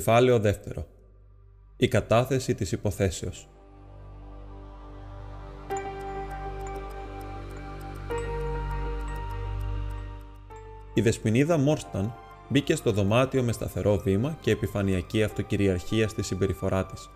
[0.00, 0.86] Κεφάλαιο δεύτερο.
[1.76, 3.48] Η κατάθεση της υποθέσεως.
[10.94, 12.14] Η δεσποινίδα Μόρσταν
[12.48, 17.10] μπήκε στο δωμάτιο με σταθερό βήμα και επιφανειακή αυτοκυριαρχία στη συμπεριφορά της.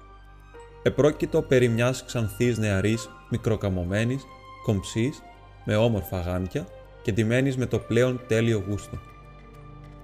[0.83, 4.25] Επρόκειτο περί μιας ξανθής νεαρής, μικροκαμωμένης,
[4.65, 5.23] κομψής,
[5.65, 6.67] με όμορφα γάντια
[7.03, 9.14] και ντυμένης με το πλέον τέλειο γούστο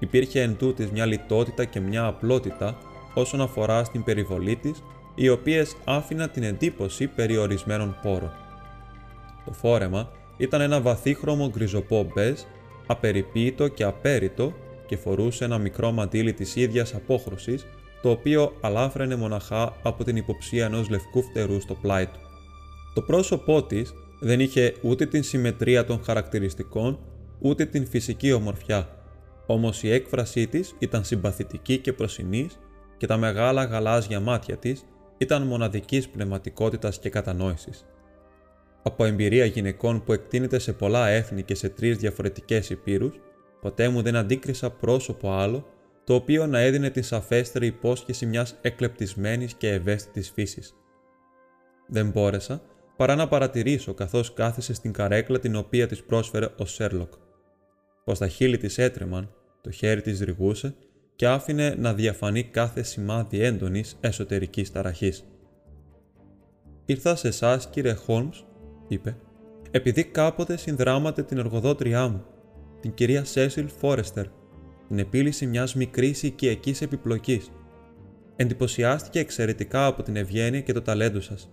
[0.01, 2.79] υπήρχε εν τούτης μια λιτότητα και μια απλότητα
[3.15, 4.83] όσον αφορά στην περιβολή της,
[5.15, 8.33] οι οποίες άφηναν την εντύπωση περιορισμένων πόρων.
[9.45, 12.41] Το φόρεμα ήταν ένα βαθύχρωμο γκριζοπό μπέζ,
[12.87, 14.53] απεριποίητο και απέριτο
[14.87, 17.67] και φορούσε ένα μικρό μαντίλι της ίδιας απόχρωσης,
[18.03, 22.19] το οποίο αλάφραινε μοναχά από την υποψία ενός λευκού φτερού στο πλάι του.
[22.95, 26.99] Το πρόσωπό της δεν είχε ούτε την συμμετρία των χαρακτηριστικών,
[27.39, 29.00] ούτε την φυσική ομορφιά,
[29.53, 32.59] όμως η έκφρασή της ήταν συμπαθητική και προσινής
[32.97, 34.85] και τα μεγάλα γαλάζια μάτια της
[35.19, 37.87] ήταν μοναδικής πνευματικότητας και κατανόησης.
[38.83, 43.21] Από εμπειρία γυναικών που εκτείνεται σε πολλά έθνη και σε τρεις διαφορετικές υπήρους,
[43.61, 45.67] ποτέ μου δεν αντίκρισα πρόσωπο άλλο
[46.05, 50.75] το οποίο να έδινε την σαφέστερη υπόσχεση μιας εκλεπτισμένης και ευαίσθητης φύσης.
[51.87, 52.63] Δεν μπόρεσα
[52.97, 57.13] παρά να παρατηρήσω καθώς κάθισε στην καρέκλα την οποία της πρόσφερε ο Σέρλοκ.
[58.05, 60.75] Πως τα χείλη της έτρεμαν το χέρι της ρηγούσε
[61.17, 65.25] και άφηνε να διαφανεί κάθε σημάδι έντονης εσωτερικής ταραχής.
[66.85, 68.45] «Ήρθα σε εσάς, κύριε Χόλμς»,
[68.89, 69.17] είπε,
[69.71, 72.25] «επειδή κάποτε συνδράματε την εργοδότριά μου,
[72.81, 74.27] την κυρία Σέσιλ Φόρεστερ,
[74.89, 77.51] την επίλυση μιας μικρής οικιακής επιπλοκής.
[78.37, 81.51] Εντυπωσιάστηκε εξαιρετικά από την ευγένεια και το ταλέντο σας».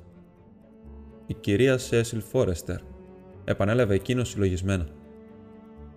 [1.28, 2.80] «Η κυρία Σέσιλ Φόρεστερ»,
[3.46, 4.88] επανέλαβε εκείνος συλλογισμένα.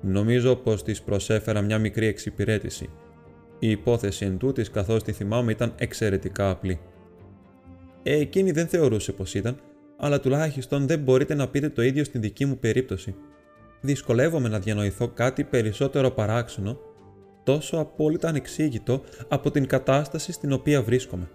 [0.01, 2.91] Νομίζω πως της προσέφερα μια μικρή εξυπηρέτηση.
[3.59, 6.81] Η υπόθεση εν τούτης, καθώς τη θυμάμαι ήταν εξαιρετικά απλή.
[8.03, 9.61] Ε, εκείνη δεν θεωρούσε πως ήταν,
[9.97, 13.15] αλλά τουλάχιστον δεν μπορείτε να πείτε το ίδιο στην δική μου περίπτωση.
[13.81, 16.79] Δυσκολεύομαι να διανοηθώ κάτι περισσότερο παράξενο,
[17.45, 21.29] τόσο απόλυτα ανεξήγητο από την κατάσταση στην οποία βρίσκομαι.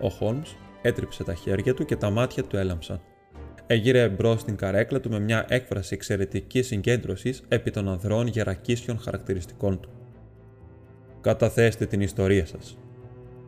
[0.00, 3.00] Ο Χόλμς έτριψε τα χέρια του και τα μάτια του έλαμψαν.
[3.70, 9.80] Έγειρε εμπρό στην καρέκλα του με μια έκφραση εξαιρετικής συγκέντρωσης επί των ανδρών γερακίσιων χαρακτηριστικών
[9.80, 9.90] του.
[11.20, 12.78] Καταθέστε την ιστορία σας,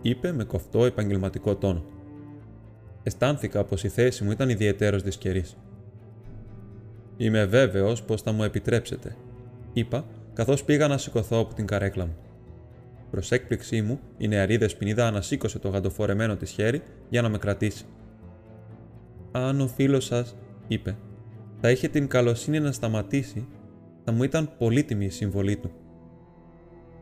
[0.02, 1.84] είπε με κοφτό επαγγελματικό τόνο.
[3.02, 5.56] Αισθάνθηκα πως η θέση μου ήταν ιδιαίτερος δυσκερής.
[7.16, 9.16] Είμαι βέβαιος πως θα μου επιτρέψετε,
[9.72, 12.16] είπα καθώς πήγα να σηκωθώ από την καρέκλα μου.
[13.10, 17.84] Προς έκπληξή μου, η νεαρή δεσποινίδα ανασήκωσε το γαντοφορεμένο της χέρι για να με κρατήσει.
[19.32, 20.36] Αν ο φίλος σας,
[20.68, 20.96] είπε,
[21.60, 23.46] θα είχε την καλοσύνη να σταματήσει,
[24.04, 25.70] θα μου ήταν πολύτιμη η συμβολή του.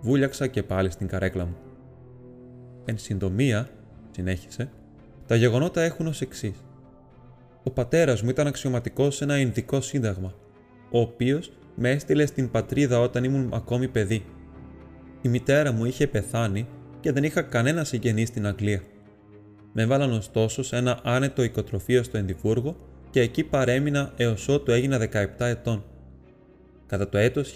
[0.00, 1.56] Βούλιαξα και πάλι στην καρέκλα μου.
[2.84, 3.68] Εν συντομία,
[4.10, 4.70] συνέχισε,
[5.26, 6.64] τα γεγονότα έχουν ως εξής.
[7.62, 10.34] Ο πατέρας μου ήταν αξιωματικός σε ένα Ινδικό σύνταγμα,
[10.90, 14.24] ο οποίος με έστειλε στην πατρίδα όταν ήμουν ακόμη παιδί.
[15.22, 16.66] Η μητέρα μου είχε πεθάνει
[17.00, 18.82] και δεν είχα κανένα συγγενή στην Αγγλία.
[19.78, 22.76] Με έβαλαν ωστόσο σε ένα άνετο οικοτροφείο στο Ενδιφούργο
[23.10, 25.84] και εκεί παρέμεινα έως ότου έγινα 17 ετών.
[26.86, 27.54] Κατά το έτος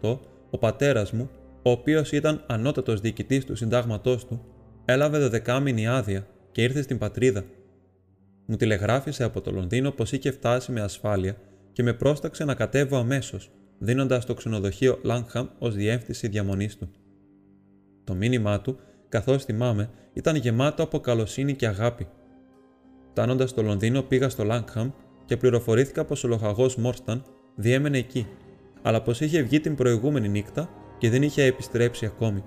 [0.00, 0.18] 1878,
[0.50, 1.30] ο πατέρας μου,
[1.62, 4.44] ο οποίος ήταν ανώτατος διοικητής του συντάγματός του,
[4.84, 7.44] έλαβε δωδεκάμινη άδεια και ήρθε στην πατρίδα.
[8.46, 11.36] Μου τηλεγράφησε από το Λονδίνο πως είχε φτάσει με ασφάλεια
[11.72, 16.90] και με πρόσταξε να κατέβω αμέσως, δίνοντας το ξενοδοχείο Λάγχαμ ως διεύθυνση διαμονής του.
[18.04, 18.78] Το μήνυμά του
[19.14, 22.06] καθώ θυμάμαι, ήταν γεμάτο από καλοσύνη και αγάπη.
[23.10, 24.90] Φτάνοντας στο Λονδίνο, πήγα στο Λάγχαμ
[25.24, 27.24] και πληροφορήθηκα πως ο λοχαγό Μόρσταν
[27.54, 28.26] διέμενε εκεί,
[28.82, 30.68] αλλά πως είχε βγει την προηγούμενη νύχτα
[30.98, 32.44] και δεν είχε επιστρέψει ακόμη.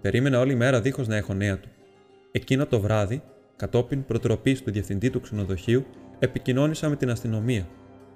[0.00, 1.68] Περίμενα όλη μέρα δίχως να έχω νέα του.
[2.32, 3.22] Εκείνο το βράδυ,
[3.56, 5.84] κατόπιν προτροπής του διευθυντή του ξενοδοχείου,
[6.18, 7.68] επικοινώνησα με την αστυνομία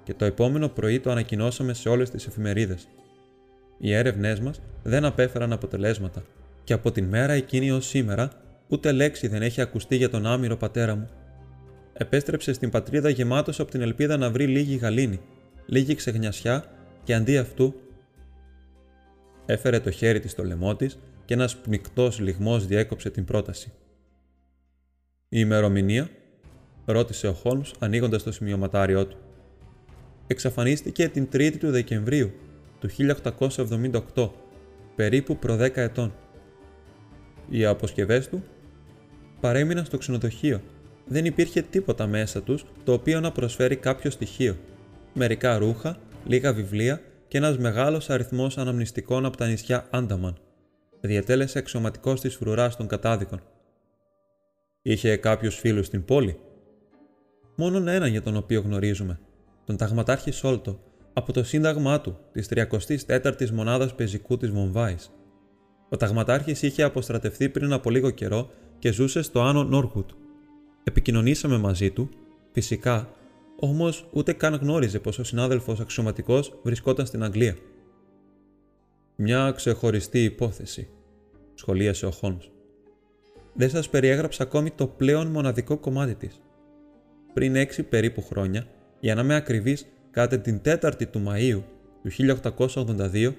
[0.03, 2.87] και το επόμενο πρωί το ανακοινώσαμε σε όλες τις εφημερίδες.
[3.77, 6.23] Οι έρευνές μας δεν απέφεραν αποτελέσματα
[6.65, 8.31] και από την μέρα εκείνη ως σήμερα
[8.67, 11.09] ούτε λέξη δεν έχει ακουστεί για τον άμυρο πατέρα μου.
[11.93, 15.19] Επέστρεψε στην πατρίδα γεμάτος από την ελπίδα να βρει λίγη γαλήνη,
[15.65, 16.65] λίγη ξεγνιασιά
[17.03, 17.73] και αντί αυτού
[19.45, 23.71] Έφερε το χέρι της στο λαιμό της και ένας πνικτός λιγμός διέκοψε την πρόταση.
[25.29, 26.09] «Η ημερομηνία»
[26.85, 29.17] ρώτησε ο Χόλμς ανοίγοντας το σημειωματάριό του.
[30.27, 32.31] Εξαφανίστηκε την 3η του Δεκεμβρίου
[32.79, 32.89] του
[34.15, 34.29] 1878,
[34.95, 36.13] περίπου προ 10 ετών.
[37.49, 38.43] Οι αποσκευές του
[39.39, 40.61] παρέμειναν στο ξενοδοχείο.
[41.07, 44.57] Δεν υπήρχε τίποτα μέσα τους το οποίο να προσφέρει κάποιο στοιχείο.
[45.13, 50.37] Μερικά ρούχα, λίγα βιβλία και ένας μεγάλος αριθμός αναμνηστικών από τα νησιά Άνταμαν.
[51.01, 53.41] Διατέλεσε αξιωματικός της φρουράς των κατάδικων.
[54.81, 56.39] Είχε κάποιους φίλους στην πόλη;
[57.55, 59.19] Μόνον έναν για τον οποίο γνωρίζουμε,
[59.65, 60.79] τον ταγματάρχη Σόλτο,
[61.13, 62.47] από το σύνταγμά του της
[63.07, 65.11] 34η μονάδας πεζικού της Βομβάης.
[65.89, 68.49] Ο ταγματάρχης είχε αποστρατευτεί πριν από λίγο καιρό
[68.79, 70.09] και ζούσε στο Άνω Νόρχουτ.
[70.83, 72.09] Επικοινωνήσαμε μαζί του,
[72.51, 73.09] φυσικά,
[73.59, 77.55] όμως ούτε καν γνώριζε πως ο συνάδελφος αξιωματικός βρισκόταν στην Αγγλία.
[79.15, 80.87] Μια ξεχωριστή υπόθεση,
[81.53, 82.37] σχολίασε ο Χόλμ.
[83.53, 86.41] Δεν σας περιέγραψα ακόμη το πλέον μοναδικό κομμάτι της.
[87.33, 88.67] Πριν έξι περίπου χρόνια,
[88.99, 91.61] για να είμαι ακριβής, κατά την 4η του Μαΐου
[92.03, 93.33] του 1882,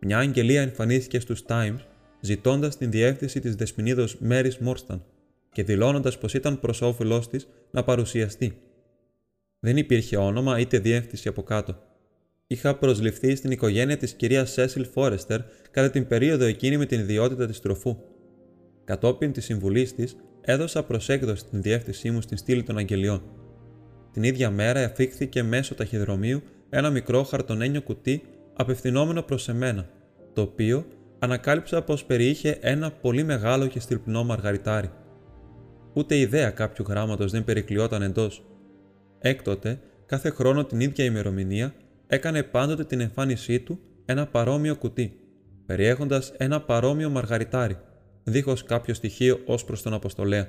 [0.00, 1.78] μια αγγελία εμφανίστηκε στους Times
[2.20, 5.04] ζητώντας την διεύθυνση της δεσποινίδος Μέρις Μόρσταν
[5.52, 8.58] και δηλώνοντας πως ήταν προς όφελός της να παρουσιαστεί.
[9.60, 11.78] Δεν υπήρχε όνομα είτε διεύθυνση από κάτω.
[12.46, 17.46] Είχα προσληφθεί στην οικογένεια της κυρίας Σέσιλ Φόρεστερ κατά την περίοδο εκείνη με την ιδιότητα
[17.46, 17.96] της τροφού.
[18.84, 23.22] Κατόπιν της συμβουλής της, έδωσα προς έκδοση την διεύθυνσή μου στην στήλη των Αγγελιών.
[24.12, 28.22] Την ίδια μέρα αφήχθηκε μέσω ταχυδρομείου ένα μικρό χαρτονένιο κουτί
[28.60, 29.88] απευθυνόμενο προς εμένα,
[30.32, 30.86] το οποίο
[31.18, 34.90] ανακάλυψα πως περιείχε ένα πολύ μεγάλο και στυλπνό μαργαριτάρι.
[35.92, 38.44] Ούτε ιδέα κάποιου γράμματος δεν περικλειόταν εντός.
[39.18, 41.74] Έκτοτε, κάθε χρόνο την ίδια ημερομηνία,
[42.06, 45.20] έκανε πάντοτε την εμφάνισή του ένα παρόμοιο κουτί,
[45.66, 47.78] περιέχοντας ένα παρόμοιο μαργαριτάρι,
[48.24, 50.48] δίχως κάποιο στοιχείο ως προς τον αποστολέα.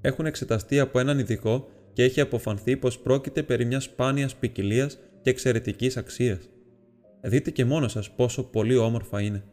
[0.00, 5.30] Έχουν εξεταστεί από έναν ειδικό και έχει αποφανθεί πως πρόκειται περί μιας σπάνιας ποικιλίας και
[5.30, 6.48] εξαιρετικής αξίας.
[7.20, 9.44] Δείτε και μόνος σας πόσο πολύ όμορφα είναι.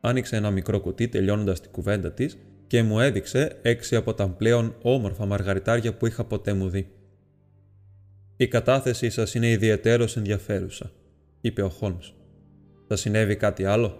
[0.00, 4.74] Άνοιξε ένα μικρό κουτί τελειώνοντας την κουβέντα της και μου έδειξε έξι από τα πλέον
[4.82, 6.90] όμορφα μαργαριτάρια που είχα ποτέ μου δει.
[8.36, 10.90] «Η κατάθεσή σας είναι ιδιαίτερος ενδιαφέρουσα»,
[11.40, 12.14] είπε ο Χόλμς.
[12.88, 13.96] «Θα συνέβη κάτι άλλο»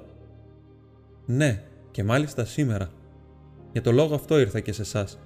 [1.26, 2.90] Ναι, και μάλιστα σήμερα.
[3.72, 5.18] Για το λόγο αυτό ήρθα και σε εσάς.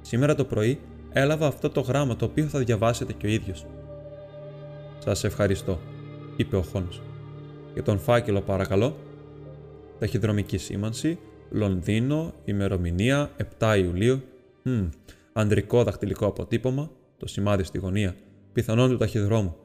[0.00, 0.80] Σήμερα το πρωί
[1.12, 3.66] έλαβα αυτό το γράμμα το οποίο θα διαβάσετε και ο ίδιος.
[4.98, 5.80] Σας ευχαριστώ,
[6.38, 6.86] είπε ο Χόλμ.
[7.72, 8.96] Για τον φάκελο, παρακαλώ.
[9.98, 11.18] Ταχυδρομική σήμανση,
[11.50, 14.22] Λονδίνο, ημερομηνία 7 Ιουλίου.
[14.62, 14.88] Μ,
[15.32, 18.14] ανδρικό δαχτυλικό αποτύπωμα, το σημάδι στη γωνία,
[18.52, 19.56] πιθανόν του ταχυδρόμου.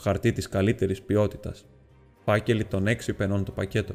[0.00, 1.64] Χαρτί της καλύτερης ποιότητας.
[2.24, 3.94] Φάκελοι των 6 πενών το πακέτο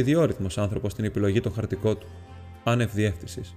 [0.00, 2.06] ιδιόρυθμος άνθρωπος στην επιλογή των χαρτικό του,
[2.64, 3.54] άνευ διεύθυνσης.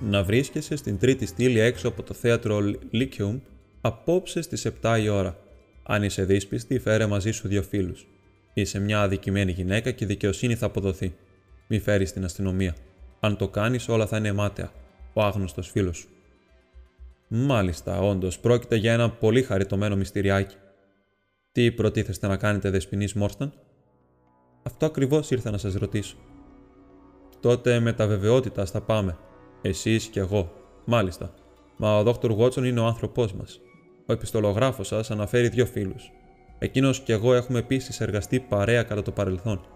[0.00, 2.58] Να βρίσκεσαι στην τρίτη στήλη έξω από το θέατρο
[2.92, 3.40] Lyceum
[3.80, 5.36] απόψε στις 7 η ώρα.
[5.82, 8.06] Αν είσαι δύσπιστη, φέρε μαζί σου δύο φίλους.
[8.54, 11.14] Είσαι μια αδικημένη γυναίκα και η δικαιοσύνη θα αποδοθεί.
[11.66, 12.74] Μη φέρεις την αστυνομία.
[13.20, 14.72] Αν το κάνεις, όλα θα είναι μάταια.
[15.12, 16.08] Ο άγνωστος φίλος σου.
[17.28, 20.56] Μάλιστα, όντως, πρόκειται για ένα πολύ χαριτωμένο μυστηριάκι.
[21.52, 23.52] Τι προτίθεστε να κάνετε, Δεσπινή Μόρσταν,
[24.62, 26.16] αυτό ακριβώς ήρθα να σας ρωτήσω.
[27.40, 29.18] Τότε με τα βεβαιότητα θα πάμε.
[29.62, 30.52] Εσείς και εγώ.
[30.84, 31.34] Μάλιστα.
[31.76, 33.60] Μα ο Δόκτωρ Βότσον είναι ο άνθρωπός μας.
[34.06, 36.12] Ο επιστολογράφος σας αναφέρει δύο φίλους.
[36.58, 39.66] Εκείνος και εγώ έχουμε επίσης εργαστεί παρέα κατά το παρελθόν.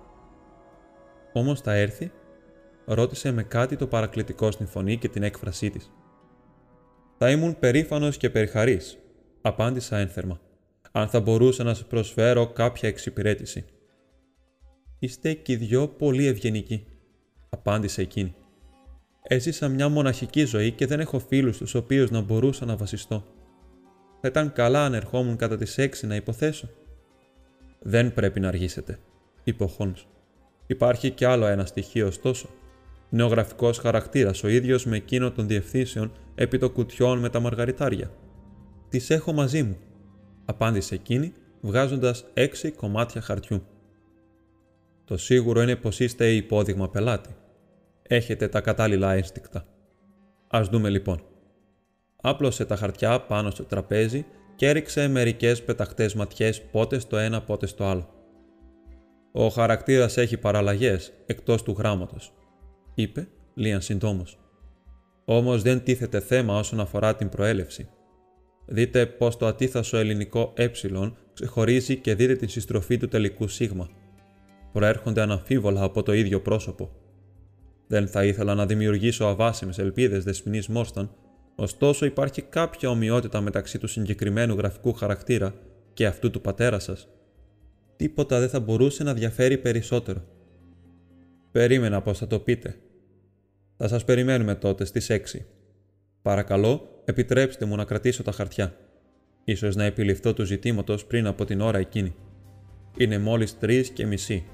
[1.32, 2.12] Όμως θα έρθει,
[2.84, 5.90] ρώτησε με κάτι το παρακλητικό στην φωνή και την έκφρασή της.
[7.18, 8.98] Θα ήμουν περήφανος και περιχαρής,
[9.40, 10.40] απάντησα ένθερμα,
[10.92, 13.64] αν θα μπορούσα να σας προσφέρω κάποια εξυπηρέτηση.
[14.98, 16.86] Είστε και οι δυο πολύ ευγενικοί,
[17.48, 18.34] απάντησε εκείνη.
[19.22, 23.24] Έζησα μια μοναχική ζωή και δεν έχω φίλους τους οποίους να μπορούσα να βασιστώ.
[24.26, 26.68] Θα ήταν καλά αν ερχόμουν κατά τις έξι να υποθέσω.
[27.80, 28.98] Δεν πρέπει να αργήσετε,
[29.44, 30.06] είπε ο Χόλμς.
[30.66, 32.48] Υπάρχει κι άλλο ένα στοιχείο, ωστόσο.
[33.10, 38.10] Νεογραφικός χαρακτήρας, ο ίδιος με εκείνο των διευθύνσεων επί των κουτιών με τα μαργαριτάρια.
[38.88, 39.78] Τις έχω μαζί μου,
[40.44, 43.62] απάντησε εκείνη, βγάζοντας έξι κομμάτια χαρτιού.
[45.04, 47.36] Το σίγουρο είναι πως είστε υπόδειγμα πελάτη.
[48.02, 49.66] Έχετε τα κατάλληλα ένστικτα.
[50.48, 51.20] Ας δούμε λοιπόν.
[52.28, 54.24] Άπλωσε τα χαρτιά πάνω στο τραπέζι
[54.56, 58.08] και έριξε μερικές πεταχτές ματιές πότε στο ένα πότε στο άλλο.
[59.32, 62.32] Ο χαρακτήρας έχει παραλλαγές εκτός του γράμματος,
[62.94, 64.38] είπε Λίαν συντόμως.
[65.24, 67.88] Όμως δεν τίθεται θέμα όσον αφορά την προέλευση.
[68.66, 70.70] Δείτε πως το ατίθασο ελληνικό ε
[71.34, 73.88] ξεχωρίζει και δείτε τη συστροφή του τελικού σίγμα.
[74.72, 76.90] Προέρχονται αναμφίβολα από το ίδιο πρόσωπο.
[77.86, 81.10] Δεν θα ήθελα να δημιουργήσω αβάσιμες ελπίδες δεσμηνή Μόρσταν,
[81.56, 85.54] ωστόσο υπάρχει κάποια ομοιότητα μεταξύ του συγκεκριμένου γραφικού χαρακτήρα
[85.92, 87.08] και αυτού του πατέρα σας.
[87.96, 90.24] Τίποτα δεν θα μπορούσε να διαφέρει περισσότερο.
[91.52, 92.76] Περίμενα πώ θα το πείτε.
[93.76, 95.46] Θα σας περιμένουμε τότε στις 6.
[96.22, 98.76] Παρακαλώ, επιτρέψτε μου να κρατήσω τα χαρτιά.
[99.44, 102.14] Ίσως να επιληφθώ του ζητήματος πριν από την ώρα εκείνη.
[102.96, 104.44] Είναι μόλις τρεις και μισή.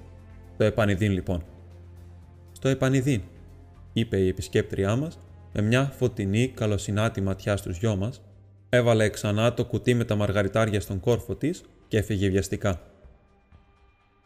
[0.56, 1.44] Το επανειδήν λοιπόν.
[2.52, 3.22] Στο επανειδήν,
[3.92, 5.20] είπε η επισκέπτριά μας
[5.52, 8.22] με μια φωτεινή καλοσυνάτη ματιά στους δυο μας,
[8.68, 12.80] έβαλε ξανά το κουτί με τα μαργαριτάρια στον κόρφο της και έφυγε βιαστικά.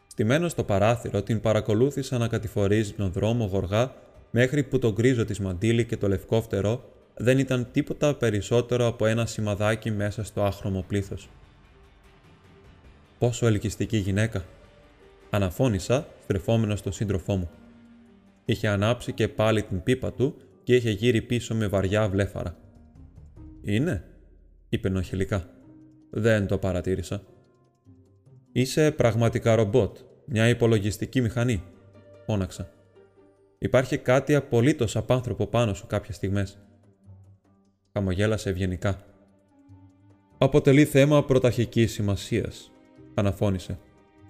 [0.07, 3.93] Στημένος στο παράθυρο, την παρακολούθησα να κατηφορίζει τον δρόμο γοργά
[4.31, 9.05] μέχρι που το γκρίζο της μαντίλι και το λευκό φτερό δεν ήταν τίποτα περισσότερο από
[9.05, 11.29] ένα σημαδάκι μέσα στο άχρωμο πλήθος.
[13.19, 14.45] Πόσο ελκυστική γυναίκα,
[15.29, 17.49] αναφώνησα στρεφόμενος στον σύντροφό μου.
[18.45, 20.35] Είχε ανάψει και πάλι την πίπα του
[20.67, 22.57] και είχε γύρει πίσω με βαριά βλέφαρα.
[23.61, 24.03] «Είναι»,
[24.69, 25.49] είπε νοχελικά.
[26.09, 27.23] «Δεν το παρατήρησα».
[28.51, 31.63] «Είσαι πραγματικά ρομπότ, μια υπολογιστική μηχανή»,
[32.25, 32.71] φώναξα.
[33.57, 36.59] «Υπάρχει κάτι απολύτως απάνθρωπο πάνω σου κάποιες στιγμές»
[37.93, 39.05] χαμογέλασε ευγενικά.
[40.37, 42.71] Αποτελεί θέμα πρωταρχικής σημασίας,
[43.13, 43.79] αναφώνησε.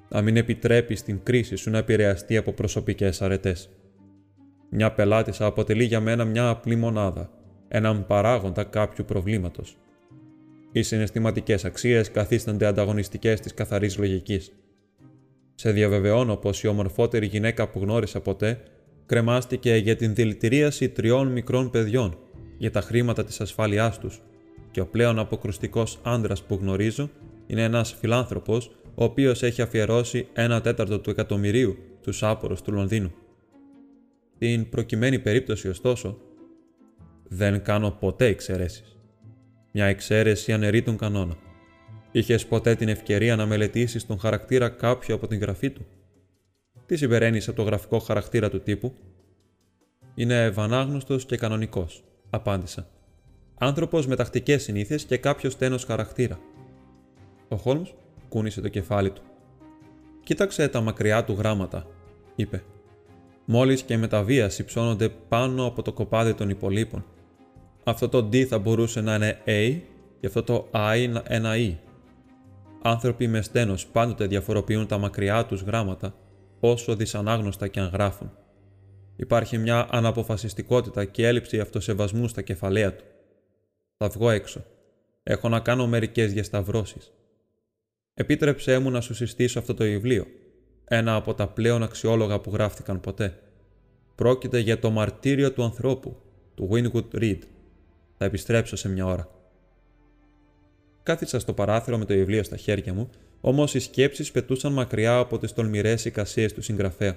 [0.10, 3.70] Να μην επιτρέπεις την κρίση σου να επηρεαστεί από προσωπικές αρετές.
[4.70, 7.30] Μια πελάτησα αποτελεί για μένα μια απλή μονάδα,
[7.68, 9.78] έναν παράγοντα κάποιου προβλήματος.
[10.72, 14.52] Οι συναισθηματικές αξίες καθίστανται ανταγωνιστικές της καθαρής λογικής.
[15.56, 18.62] Σε διαβεβαιώνω πως η ομορφότερη γυναίκα που γνώρισα ποτέ
[19.06, 22.18] κρεμάστηκε για την δηλητηρίαση τριών μικρών παιδιών
[22.58, 24.22] για τα χρήματα της ασφάλειάς τους
[24.72, 27.10] και ο πλέον αποκρουστικός άντρας που γνωρίζω
[27.48, 33.12] είναι ένας φιλάνθρωπος ο οποίος έχει αφιερώσει ένα τέταρτο του εκατομμυρίου τους άπορους του Λονδίνου.
[34.38, 36.17] Την προκειμένη περίπτωση ωστόσο
[37.27, 38.98] δεν κάνω ποτέ εξαιρέσεις.
[39.72, 41.36] Μια εξαίρεση αναιρεί τον κανόνα.
[42.12, 45.86] Είχες ποτέ την ευκαιρία να μελετήσεις τον χαρακτήρα κάποιου από την γραφή του;
[46.86, 48.94] Τι συμπεραίνεις από το γραφικό χαρακτήρα του τύπου;
[50.15, 52.89] Είναι ευανάγνωστος και κανονικός απάντησα.
[53.60, 56.39] Άνθρωπος με τακτικές συνήθειες και κάποιο τένο χαρακτήρα.
[57.48, 57.94] Ο Χόλμς
[58.29, 59.22] κούνησε το κεφάλι του.
[60.24, 61.88] Κοίταξε τα μακριά του γράμματα,
[62.36, 62.63] είπε.
[63.50, 67.06] Μόλις και με τα βία υψώνονται πάνω από το κοπάδι των υπολείπων.
[67.84, 69.80] Αυτό το D θα μπορούσε να είναι A
[70.20, 71.75] και αυτό το I ένα E.
[72.82, 76.16] Άνθρωποι με στένος πάντοτε διαφοροποιούν τα μακριά τους γράμματα,
[76.60, 78.32] όσο δυσανάγνωστα και αν γράφουν.
[79.16, 83.04] Υπάρχει μια αναποφασιστικότητα και έλλειψη αυτοσεβασμού στα κεφαλαία του.
[83.98, 84.63] Θα βγω έξω.
[85.24, 87.12] Έχω να κάνω μερικές διασταυρώσεις.
[88.13, 90.25] Επίτρεψέ μου να σου συστήσω αυτό το βιβλίο,
[90.88, 93.39] ένα από τα πλέον αξιόλογα που γράφτηκαν ποτέ.
[94.15, 96.17] Πρόκειται για το μαρτύριο του ανθρώπου,
[96.56, 97.39] του Winwood Reed.
[98.17, 99.29] Θα επιστρέψω σε μια ώρα.
[101.03, 103.10] Κάθισα στο παράθυρο με το βιβλίο στα χέρια μου,
[103.41, 107.15] όμως οι σκέψεις πετούσαν μακριά από τις τολμηρές εικασίες του συγγραφέα.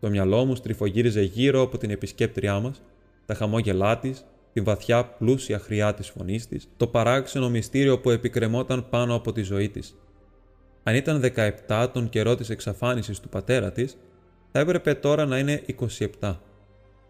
[0.00, 2.82] Το μυαλό μου στριφογύριζε γύρω από την επισκέπτριά μας,
[3.26, 8.88] τα χαμόγελά της, τη βαθιά πλούσια χρειά της φωνής της, το παράξενο μυστήριο που επικρεμόταν
[8.88, 9.94] πάνω από τη ζωή της.
[10.82, 11.22] Αν ήταν
[11.66, 13.96] 17 τον καιρό της εξαφάνισης του πατέρα της,
[14.52, 15.62] θα έπρεπε τώρα να είναι
[16.20, 16.36] 27.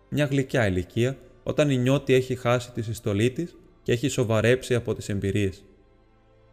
[0.08, 4.94] Μια γλυκιά ηλικία όταν η νιώτη έχει χάσει τη συστολή της και έχει σοβαρέψει από
[4.94, 5.64] τις εμπειρίες.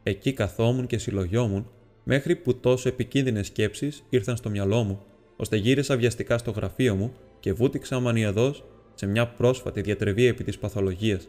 [0.03, 1.69] Εκεί καθόμουν και συλλογιόμουν
[2.03, 5.01] μέχρι που τόσο επικίνδυνες σκέψεις ήρθαν στο μυαλό μου
[5.35, 8.55] ώστε γύρισα βιαστικά στο γραφείο μου και βούτυξα μανιωδώ
[8.93, 11.27] σε μια πρόσφατη διατρεβή επί της παθολογίας.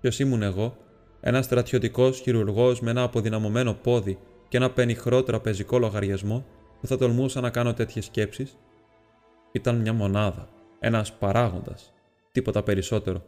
[0.00, 0.76] Ποιος ήμουν εγώ,
[1.20, 4.18] ένας στρατιωτικός χειρουργός με ένα αποδυναμωμένο πόδι
[4.48, 6.44] και ένα πενιχρό τραπεζικό λογαριασμό
[6.80, 8.58] που θα τολμούσα να κάνω τέτοιες σκέψεις.
[9.52, 11.92] Ήταν μια μονάδα, ένας παράγοντας,
[12.32, 13.22] τίποτα περισσότερο.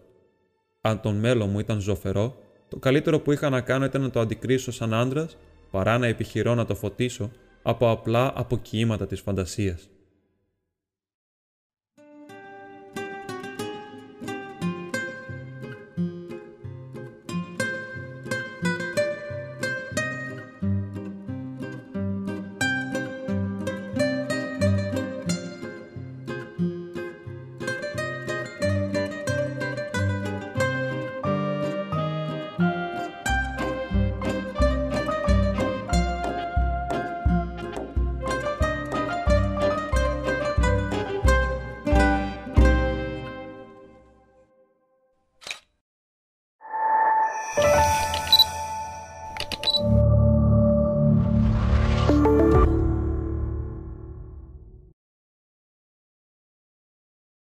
[0.81, 2.37] Αν τον μέλλον μου ήταν ζωφερό,
[2.69, 5.37] το καλύτερο που είχα να κάνω ήταν να το αντικρίσω σαν άντρας
[5.71, 7.31] παρά να επιχειρώ να το φωτίσω
[7.63, 9.91] από απλά αποκοιήματα της φαντασίας.